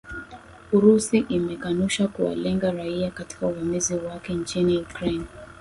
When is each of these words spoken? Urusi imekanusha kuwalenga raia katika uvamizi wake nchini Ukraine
Urusi 0.75 1.17
imekanusha 1.27 2.07
kuwalenga 2.07 2.71
raia 2.71 3.11
katika 3.11 3.47
uvamizi 3.47 3.93
wake 3.95 4.33
nchini 4.33 4.77
Ukraine 4.77 5.25